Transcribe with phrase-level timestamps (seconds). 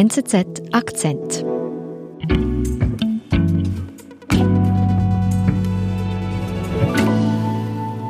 [0.00, 1.44] NZZ Akzent.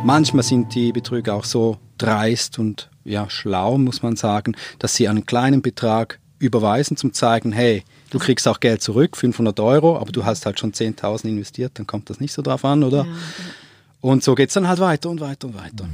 [0.05, 5.09] Manchmal sind die Betrüger auch so dreist und ja, schlau, muss man sagen, dass sie
[5.09, 10.13] einen kleinen Betrag überweisen, zum zeigen, hey, du kriegst auch Geld zurück, 500 Euro, aber
[10.13, 13.07] du hast halt schon 10.000 investiert, dann kommt das nicht so drauf an, oder?
[13.07, 13.13] Ja,
[14.03, 15.89] Und so geht es dann halt weiter und weiter und weiter.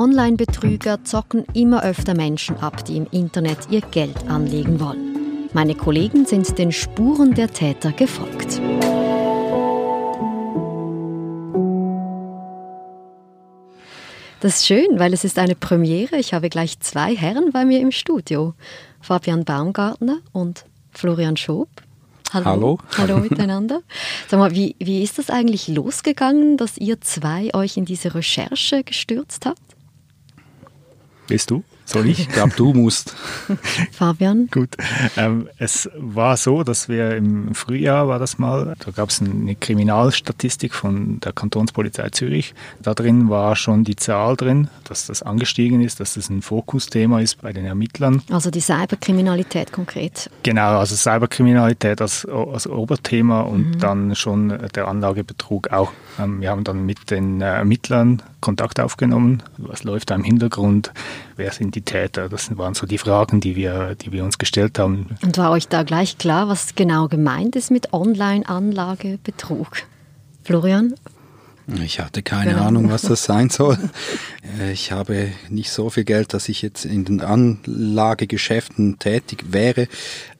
[0.00, 5.50] Online-Betrüger zocken immer öfter Menschen ab, die im Internet ihr Geld anlegen wollen.
[5.52, 8.62] Meine Kollegen sind den Spuren der Täter gefolgt.
[14.40, 16.16] Das ist schön, weil es ist eine Premiere.
[16.16, 18.54] Ich habe gleich zwei Herren bei mir im Studio.
[19.02, 21.68] Fabian Baumgartner und Florian Schob.
[22.32, 22.46] Hallo.
[22.46, 22.78] Hallo.
[22.96, 23.82] Hallo miteinander.
[24.28, 28.82] Sag mal, wie, wie ist das eigentlich losgegangen, dass ihr zwei euch in diese Recherche
[28.82, 29.69] gestürzt habt?
[31.30, 31.62] Bist du?
[31.90, 32.20] Soll ich?
[32.20, 33.16] Ich glaube, du musst.
[33.92, 34.46] Fabian?
[34.52, 34.76] Gut.
[35.16, 39.56] Ähm, es war so, dass wir im Frühjahr war das mal, da gab es eine
[39.56, 42.54] Kriminalstatistik von der Kantonspolizei Zürich.
[42.80, 47.20] Da drin war schon die Zahl drin, dass das angestiegen ist, dass das ein Fokusthema
[47.22, 48.22] ist bei den Ermittlern.
[48.30, 50.30] Also die Cyberkriminalität konkret.
[50.44, 53.78] Genau, also Cyberkriminalität als, als Oberthema und mhm.
[53.80, 55.90] dann schon der Anlagebetrug auch.
[56.20, 59.42] Ähm, wir haben dann mit den äh, Ermittlern Kontakt aufgenommen.
[59.58, 60.92] Was läuft da im Hintergrund?
[61.36, 62.28] Wer sind die die Täter?
[62.28, 65.16] Das waren so die Fragen, die wir, die wir uns gestellt haben.
[65.22, 69.82] Und war euch da gleich klar, was genau gemeint ist mit Online-Anlagebetrug?
[70.44, 70.94] Florian?
[71.84, 72.64] Ich hatte keine genau.
[72.64, 73.78] Ahnung, was das sein soll.
[74.58, 79.86] Äh, ich habe nicht so viel Geld, dass ich jetzt in den Anlagegeschäften tätig wäre.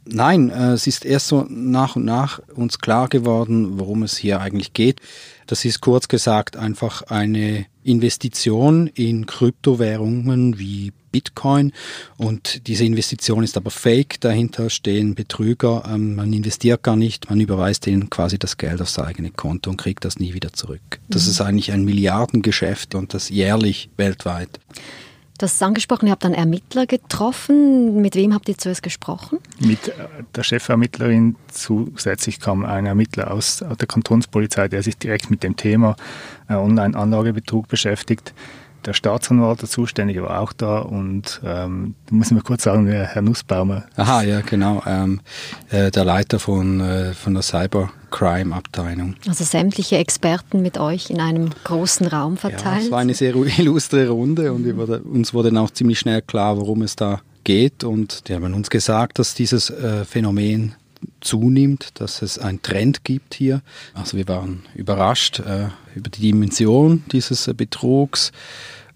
[0.04, 4.41] Nein, äh, es ist erst so nach und nach uns klar geworden, worum es hier
[4.41, 5.00] eigentlich geht.
[5.47, 11.72] Das ist kurz gesagt einfach eine Investition in Kryptowährungen wie Bitcoin
[12.16, 17.40] und diese Investition ist aber fake, dahinter stehen Betrüger, ähm, man investiert gar nicht, man
[17.40, 21.00] überweist ihnen quasi das Geld aufs eigene Konto und kriegt das nie wieder zurück.
[21.08, 21.30] Das mhm.
[21.30, 24.60] ist eigentlich ein Milliardengeschäft und das jährlich weltweit.
[25.42, 28.00] Hast es angesprochen, ihr habt dann Ermittler getroffen.
[28.02, 29.38] Mit wem habt ihr zuerst gesprochen?
[29.58, 29.92] Mit äh,
[30.34, 31.36] der Chefermittlerin.
[31.50, 35.96] Zusätzlich kam ein Ermittler aus der Kantonspolizei, der sich direkt mit dem Thema
[36.48, 38.34] äh, Online-Anlagebetrug beschäftigt.
[38.84, 43.84] Der Staatsanwalt, der Zuständige, war auch da und ähm, muss mir kurz sagen, Herr Nussbaumer.
[43.96, 44.82] Aha, ja, genau.
[44.86, 45.20] Ähm,
[45.70, 49.16] äh, der Leiter von, äh, von der Cybercrime-Abteilung.
[49.28, 52.64] Also sämtliche Experten mit euch in einem großen Raum verteilt.
[52.64, 56.22] Ja, es war eine sehr illustre Runde und wurde, uns wurde dann auch ziemlich schnell
[56.22, 57.84] klar, worum es da geht.
[57.84, 60.74] Und die haben uns gesagt, dass dieses äh, Phänomen
[61.21, 63.62] zunimmt, dass es einen Trend gibt hier.
[63.94, 68.33] Also wir waren überrascht äh, über die Dimension dieses äh, Betrugs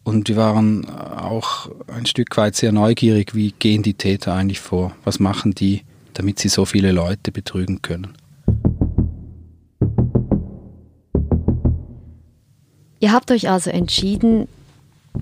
[0.05, 4.95] und wir waren auch ein Stück weit sehr neugierig, wie gehen die Täter eigentlich vor?
[5.05, 5.83] Was machen die,
[6.13, 8.15] damit sie so viele Leute betrügen können?
[13.01, 14.47] Ihr habt euch also entschieden,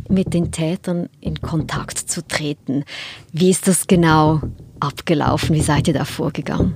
[0.09, 2.85] mit den Tätern in Kontakt zu treten.
[3.33, 4.41] Wie ist das genau
[4.83, 5.55] abgelaufen?
[5.55, 6.75] Wie seid ihr da vorgegangen?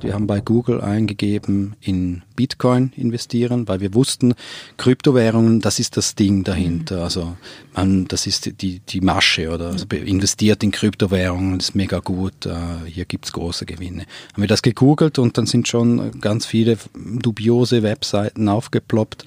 [0.00, 4.34] Wir haben bei Google eingegeben, in Bitcoin investieren, weil wir wussten,
[4.76, 6.96] Kryptowährungen, das ist das Ding dahinter.
[6.96, 7.02] Mhm.
[7.02, 7.36] Also
[7.74, 12.46] man, das ist die, die Masche oder also investiert in Kryptowährungen, das ist mega gut,
[12.46, 14.04] uh, hier gibt's große Gewinne.
[14.32, 19.24] Haben wir das gegoogelt und dann sind schon ganz viele dubiose Webseiten aufgeploppt.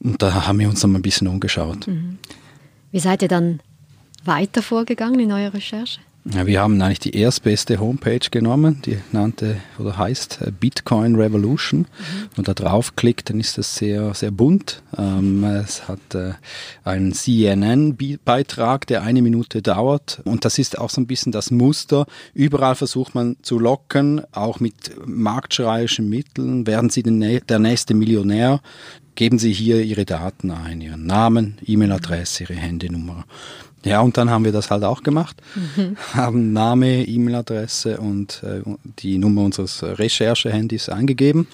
[0.00, 1.86] Und da haben wir uns dann mal ein bisschen umgeschaut.
[1.86, 2.18] Mhm.
[2.92, 3.60] Wie seid ihr dann
[4.24, 6.00] weiter vorgegangen in eurer Recherche?
[6.28, 11.80] Wir haben eigentlich die erstbeste Homepage genommen, die nannte oder heißt äh, Bitcoin Revolution.
[11.80, 11.86] Mhm.
[12.20, 14.82] Wenn man da draufklickt, dann ist das sehr, sehr bunt.
[14.98, 16.32] Ähm, es hat äh,
[16.82, 20.20] einen CNN-Beitrag, der eine Minute dauert.
[20.24, 22.06] Und das ist auch so ein bisschen das Muster.
[22.34, 26.66] Überall versucht man zu locken, auch mit marktschreierischen Mitteln.
[26.66, 28.60] Werden Sie den, der nächste Millionär?
[29.14, 33.24] Geben Sie hier Ihre Daten ein, Ihren Namen, E-Mail-Adresse, Ihre Handynummer.
[33.86, 35.96] Ja, und dann haben wir das halt auch gemacht, mhm.
[36.14, 38.62] haben Name, E-Mail-Adresse und äh,
[38.98, 41.46] die Nummer unseres Recherche-Handys eingegeben.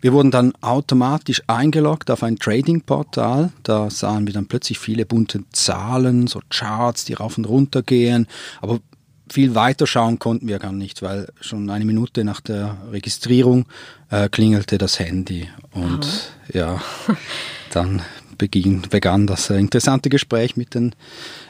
[0.00, 3.50] Wir wurden dann automatisch eingeloggt auf ein Trading-Portal.
[3.64, 8.28] Da sahen wir dann plötzlich viele bunte Zahlen, so Charts, die rauf und runter gehen.
[8.60, 8.78] Aber
[9.32, 13.66] viel weiter schauen konnten wir gar nicht, weil schon eine Minute nach der Registrierung
[14.10, 15.48] äh, klingelte das Handy.
[15.72, 16.56] Und oh.
[16.56, 16.80] ja,
[17.72, 18.02] dann
[18.38, 20.94] beginn, begann das äh, interessante Gespräch mit den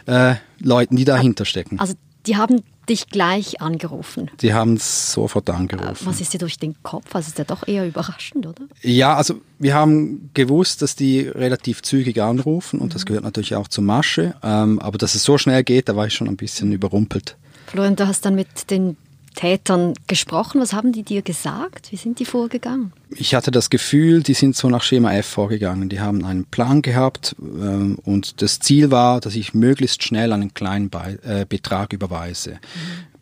[0.07, 1.79] äh, Leuten, die dahinter stecken.
[1.79, 1.95] Also
[2.27, 4.31] die haben dich gleich angerufen.
[4.41, 6.07] Die haben es sofort angerufen.
[6.07, 7.15] Was ist dir durch den Kopf?
[7.15, 8.63] Also ist ja doch eher überraschend, oder?
[8.83, 12.93] Ja, also wir haben gewusst, dass die relativ zügig anrufen und mhm.
[12.93, 14.35] das gehört natürlich auch zur Masche.
[14.43, 17.37] Ähm, aber dass es so schnell geht, da war ich schon ein bisschen überrumpelt.
[17.67, 18.97] Florian, du hast dann mit den
[19.35, 20.61] Tätern gesprochen.
[20.61, 21.93] Was haben die dir gesagt?
[21.93, 22.93] Wie sind die vorgegangen?
[23.11, 25.89] Ich hatte das Gefühl, die sind so nach Schema F vorgegangen.
[25.89, 30.55] Die haben einen Plan gehabt ähm, und das Ziel war, dass ich möglichst schnell einen
[30.55, 32.53] kleinen Be äh, Betrag überweise.
[32.53, 32.59] Mhm.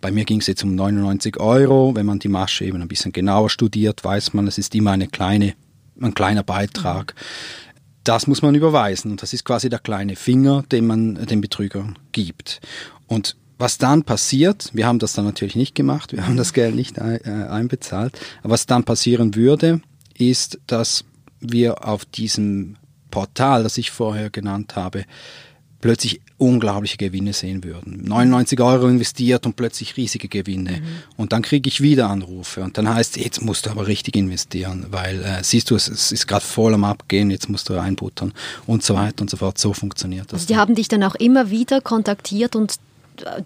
[0.01, 1.95] Bei mir ging es jetzt um 99 Euro.
[1.95, 5.09] Wenn man die Masche eben ein bisschen genauer studiert, weiß man, es ist immer eine
[5.09, 5.55] kleine,
[6.01, 7.15] ein kleiner Beitrag.
[7.15, 7.77] Mhm.
[8.05, 11.93] Das muss man überweisen und das ist quasi der kleine Finger, den man dem Betrüger
[12.13, 12.61] gibt.
[13.09, 16.75] Und was dann passiert, wir haben das dann natürlich nicht gemacht, wir haben das Geld
[16.75, 19.81] nicht äh, einbezahlt, aber was dann passieren würde,
[20.17, 21.05] ist, dass
[21.41, 22.77] wir auf diesem
[23.11, 25.05] Portal, das ich vorher genannt habe,
[25.81, 28.03] plötzlich unglaubliche Gewinne sehen würden.
[28.05, 30.73] 99 Euro investiert und plötzlich riesige Gewinne.
[30.73, 30.85] Mhm.
[31.17, 34.87] Und dann kriege ich wieder Anrufe und dann heißt, jetzt musst du aber richtig investieren,
[34.91, 38.33] weil äh, siehst du, es, es ist gerade voll am Abgehen, jetzt musst du reinbuttern
[38.67, 39.59] und so weiter und so fort.
[39.59, 40.43] So funktioniert das.
[40.43, 42.75] Also die haben dich dann auch immer wieder kontaktiert und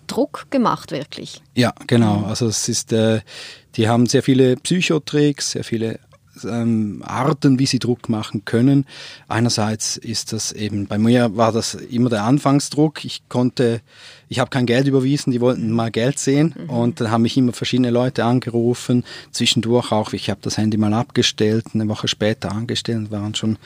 [0.07, 1.43] Druck gemacht, wirklich.
[1.55, 2.25] Ja, genau.
[2.27, 3.21] Also es ist, äh,
[3.77, 5.99] die haben sehr viele Psychotricks, sehr viele
[6.45, 8.87] ähm, Arten, wie sie Druck machen können.
[9.29, 13.05] Einerseits ist das eben, bei mir war das immer der Anfangsdruck.
[13.05, 13.81] Ich konnte,
[14.29, 16.71] ich habe kein Geld überwiesen, die wollten mal Geld sehen mhm.
[16.71, 19.05] und dann haben mich immer verschiedene Leute angerufen.
[19.33, 23.59] Zwischendurch auch, ich habe das Handy mal abgestellt, eine Woche später angestellt, waren schon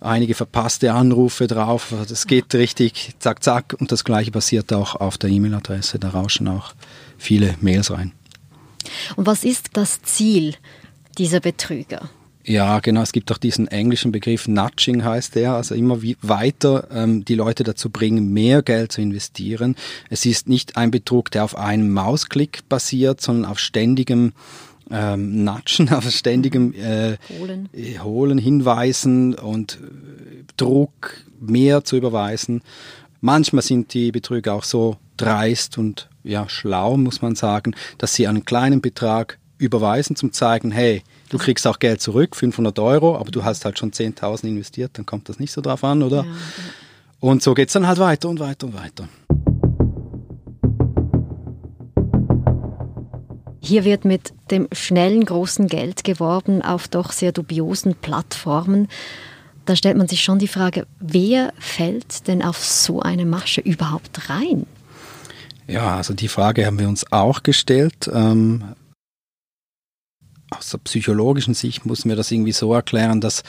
[0.00, 1.94] einige verpasste Anrufe drauf.
[2.08, 3.76] Das geht richtig zack, zack.
[3.78, 5.98] Und das gleiche passiert auch auf der E-Mail-Adresse.
[5.98, 6.72] Da rauschen auch
[7.16, 8.12] viele Mails rein.
[9.16, 10.54] Und was ist das Ziel
[11.18, 12.08] dieser Betrüger?
[12.48, 13.02] Ja, genau.
[13.02, 17.62] Es gibt auch diesen englischen Begriff Nudging heißt der, also immer weiter ähm, die Leute
[17.62, 19.76] dazu bringen, mehr Geld zu investieren.
[20.08, 24.32] Es ist nicht ein Betrug, der auf einem Mausklick basiert, sondern auf ständigem
[24.90, 27.68] ähm, Natschen, auf ständigem äh, Holen.
[27.72, 32.62] Äh, Holen, Hinweisen und äh, Druck mehr zu überweisen.
[33.20, 38.28] Manchmal sind die Betrüger auch so dreist und ja schlau, muss man sagen, dass sie
[38.28, 43.30] einen kleinen Betrag überweisen, zum zeigen, hey, du kriegst auch Geld zurück, 500 Euro, aber
[43.30, 46.18] du hast halt schon 10.000 investiert, dann kommt das nicht so drauf an, oder?
[46.18, 46.30] Ja, ja.
[47.20, 49.08] Und so geht es dann halt weiter und weiter und weiter.
[53.68, 58.88] Hier wird mit dem schnellen großen Geld geworben auf doch sehr dubiosen Plattformen.
[59.66, 64.30] Da stellt man sich schon die Frage, wer fällt denn auf so eine Masche überhaupt
[64.30, 64.64] rein?
[65.66, 68.10] Ja, also die Frage haben wir uns auch gestellt.
[68.10, 68.74] Ähm,
[70.48, 73.42] aus der psychologischen Sicht muss mir das irgendwie so erklären, dass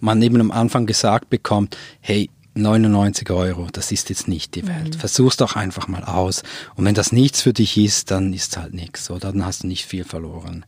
[0.00, 4.94] man eben am Anfang gesagt bekommt, hey, 99 Euro, das ist jetzt nicht die Welt.
[4.94, 4.98] Mhm.
[4.98, 6.42] Versuch's doch einfach mal aus.
[6.74, 9.32] Und wenn das nichts für dich ist, dann ist halt nichts, oder?
[9.32, 10.64] Dann hast du nicht viel verloren.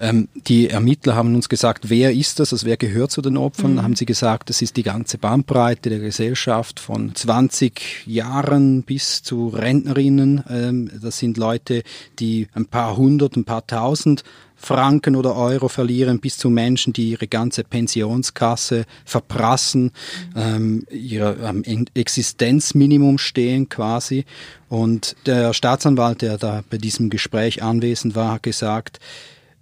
[0.00, 3.74] Ähm, die Ermittler haben uns gesagt, wer ist das, also wer gehört zu den Opfern?
[3.74, 3.82] Mhm.
[3.82, 9.48] Haben sie gesagt, das ist die ganze Bandbreite der Gesellschaft von 20 Jahren bis zu
[9.48, 10.44] Rentnerinnen.
[10.48, 11.82] Ähm, das sind Leute,
[12.18, 14.24] die ein paar hundert, ein paar tausend
[14.58, 19.92] Franken oder Euro verlieren, bis zu Menschen, die ihre ganze Pensionskasse verprassen,
[20.36, 21.62] ähm, ihr am
[21.94, 24.24] Existenzminimum stehen quasi.
[24.68, 28.98] Und der Staatsanwalt, der da bei diesem Gespräch anwesend war, hat gesagt,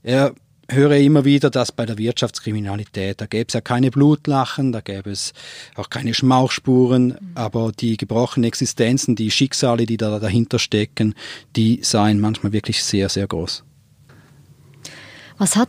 [0.03, 0.35] er
[0.69, 5.11] höre immer wieder, dass bei der Wirtschaftskriminalität, da gäbe es ja keine Blutlachen, da gäbe
[5.11, 5.33] es
[5.77, 11.15] auch keine Schmauchspuren, aber die gebrochenen Existenzen, die Schicksale, die da dahinter stecken,
[11.55, 13.63] die seien manchmal wirklich sehr, sehr groß.
[15.39, 15.69] Was hat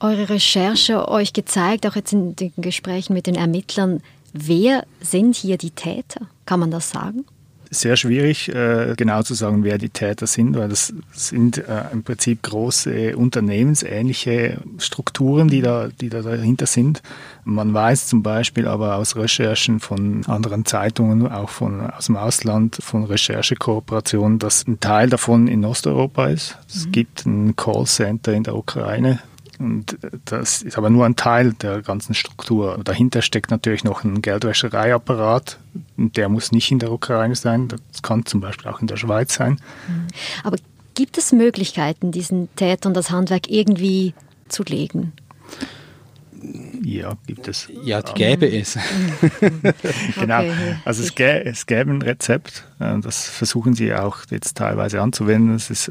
[0.00, 4.02] eure Recherche euch gezeigt, auch jetzt in den Gesprächen mit den Ermittlern?
[4.32, 6.28] Wer sind hier die Täter?
[6.46, 7.24] Kann man das sagen?
[7.72, 12.02] Sehr schwierig, äh, genau zu sagen, wer die Täter sind, weil das sind äh, im
[12.02, 17.00] Prinzip große unternehmensähnliche Strukturen, die da, die da dahinter sind.
[17.44, 22.76] Man weiß zum Beispiel aber aus Recherchen von anderen Zeitungen, auch von, aus dem Ausland,
[22.80, 26.58] von Recherchekooperationen, dass ein Teil davon in Osteuropa ist.
[26.68, 26.92] Es mhm.
[26.92, 29.20] gibt ein Callcenter in der Ukraine,
[29.60, 32.80] und das ist aber nur ein Teil der ganzen Struktur.
[32.82, 35.58] Dahinter steckt natürlich noch ein Geldwäschereiapparat.
[35.96, 37.68] Der muss nicht in der Ukraine sein.
[37.68, 39.60] Das kann zum Beispiel auch in der Schweiz sein.
[39.86, 40.06] Mhm.
[40.44, 40.56] Aber
[40.94, 44.14] gibt es Möglichkeiten, diesen Tätern das Handwerk irgendwie
[44.48, 45.12] zu legen?
[46.82, 47.68] Ja, gibt es.
[47.84, 48.78] Ja, die gäbe es.
[50.18, 50.42] genau.
[50.86, 52.64] Also es gäbe, es gäbe ein Rezept.
[52.78, 55.54] Äh, das versuchen sie auch jetzt teilweise anzuwenden.
[55.54, 55.90] Es ist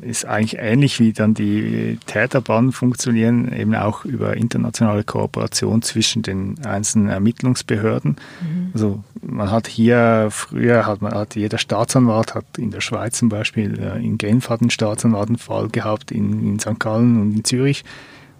[0.00, 6.64] ist eigentlich ähnlich wie dann die Täterbanden funktionieren, eben auch über internationale Kooperation zwischen den
[6.64, 8.16] einzelnen Ermittlungsbehörden.
[8.40, 8.70] Mhm.
[8.72, 13.28] Also man hat hier, früher hat man hat jeder Staatsanwalt, hat in der Schweiz zum
[13.28, 16.80] Beispiel, äh, in Genf hat einen Staatsanwaltenfall gehabt, in, in St.
[16.80, 17.84] Gallen und in Zürich.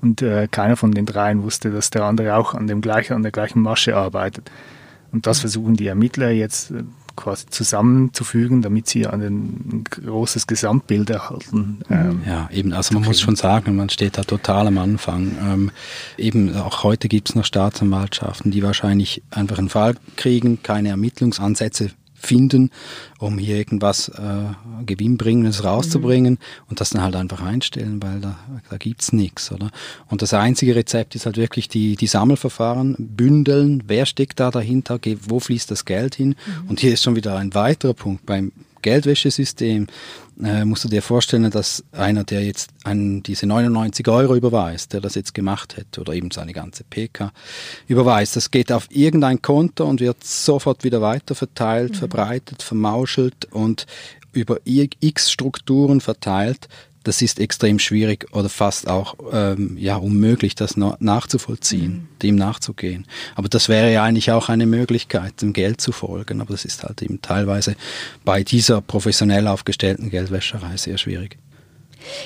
[0.02, 3.23] Und äh, keiner von den dreien wusste, dass der andere auch an, dem gleichen, an
[3.23, 4.50] der gleichen Masche arbeitet.
[5.12, 6.82] Und das versuchen die Ermittler jetzt äh,
[7.16, 11.80] quasi zusammenzufügen, damit sie ein großes Gesamtbild erhalten.
[11.90, 15.37] Ähm, ja, eben, also man muss schon sagen, man steht da total am Anfang.
[15.40, 15.71] Ähm,
[16.18, 21.90] eben auch heute gibt es noch Staatsanwaltschaften, die wahrscheinlich einfach einen Fall kriegen, keine Ermittlungsansätze
[22.25, 22.71] finden,
[23.19, 26.64] um hier irgendwas äh, Gewinnbringendes rauszubringen mhm.
[26.69, 28.38] und das dann halt einfach einstellen, weil da,
[28.71, 29.71] da gibt's nichts, oder?
[30.09, 34.99] Und das einzige Rezept ist halt wirklich die, die Sammelverfahren, bündeln, wer steckt da dahinter,
[35.28, 36.37] wo fließt das Geld hin?
[36.47, 36.71] Mhm.
[36.71, 38.52] Und hier ist schon wieder ein weiterer Punkt beim
[38.85, 39.87] Geldwäschesystem
[40.45, 45.00] äh, musst du dir vorstellen, dass einer, der jetzt einen, diese 99 Euro überweist, der
[45.00, 47.33] das jetzt gemacht hätte, oder eben seine ganze PK
[47.88, 51.97] überweist, das geht auf irgendein Konto und wird sofort wieder weiter verteilt, mhm.
[51.97, 53.87] verbreitet, vermauschelt und
[54.33, 56.69] über x Strukturen verteilt,
[57.04, 62.08] das ist extrem schwierig oder fast auch ähm, ja, unmöglich, das nachzuvollziehen, mhm.
[62.23, 63.06] dem nachzugehen.
[63.34, 66.40] Aber das wäre ja eigentlich auch eine Möglichkeit, dem Geld zu folgen.
[66.40, 67.76] Aber das ist halt eben teilweise
[68.25, 71.38] bei dieser professionell aufgestellten Geldwäscherei sehr schwierig.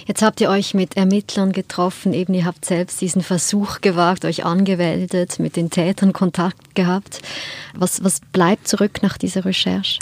[0.07, 4.45] Jetzt habt ihr euch mit Ermittlern getroffen, eben ihr habt selbst diesen Versuch gewagt, euch
[4.45, 7.21] angemeldet, mit den Tätern Kontakt gehabt.
[7.75, 10.01] Was, was bleibt zurück nach dieser Recherche?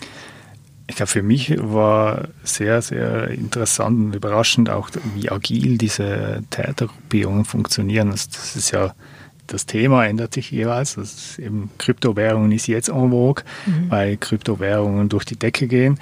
[0.88, 7.44] Ich glaube, für mich war sehr, sehr interessant und überraschend auch, wie agil diese Tätergruppierungen
[7.44, 8.10] funktionieren.
[8.10, 8.94] Also das ist ja
[9.46, 10.94] das Thema ändert sich jeweils.
[10.94, 13.90] Das ist eben Kryptowährungen ist jetzt en vogue, mhm.
[13.90, 15.98] weil Kryptowährungen durch die Decke gehen.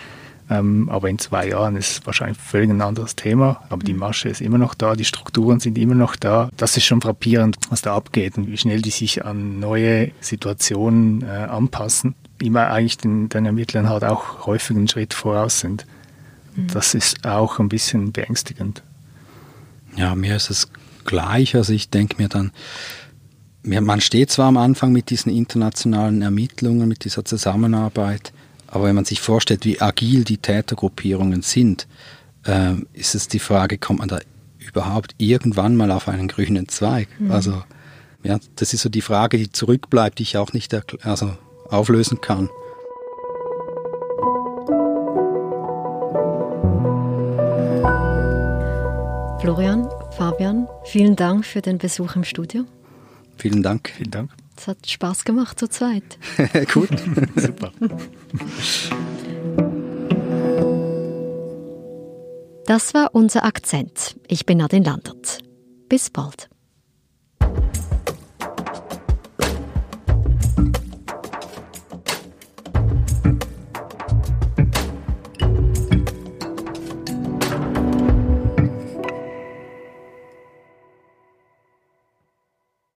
[0.50, 3.62] Ähm, aber in zwei Jahren ist es wahrscheinlich völlig ein anderes Thema.
[3.70, 4.00] Aber die mhm.
[4.00, 6.50] Masche ist immer noch da, die Strukturen sind immer noch da.
[6.56, 11.22] Das ist schon frappierend, was da abgeht und wie schnell die sich an neue Situationen
[11.22, 15.86] äh, anpassen immer eigentlich den, den Ermittlern halt auch häufig einen Schritt voraus sind.
[16.56, 16.68] Mhm.
[16.68, 18.82] Das ist auch ein bisschen beängstigend.
[19.96, 20.68] Ja, mir ist es
[21.04, 21.54] gleich.
[21.54, 22.52] Also ich denke mir dann,
[23.62, 28.32] man steht zwar am Anfang mit diesen internationalen Ermittlungen, mit dieser Zusammenarbeit,
[28.66, 31.86] aber wenn man sich vorstellt, wie agil die Tätergruppierungen sind,
[32.44, 34.18] äh, ist es die Frage, kommt man da
[34.58, 37.08] überhaupt irgendwann mal auf einen grünen Zweig?
[37.18, 37.30] Mhm.
[37.30, 37.62] Also
[38.22, 41.36] ja, das ist so die Frage, die zurückbleibt, die ich auch nicht also
[41.68, 42.48] auflösen kann.
[49.40, 52.64] Florian, Fabian, vielen Dank für den Besuch im Studio.
[53.36, 53.92] Vielen Dank.
[53.94, 54.30] Vielen Dank.
[54.56, 56.18] Es hat Spaß gemacht zu zweit.
[56.72, 56.90] Gut,
[57.36, 57.72] super.
[62.66, 64.16] Das war unser Akzent.
[64.26, 65.38] Ich bin Nadine Landert.
[65.88, 66.48] Bis bald.